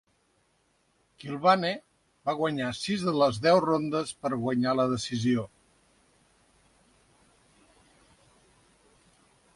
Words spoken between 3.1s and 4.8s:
les deu rondes per guanyar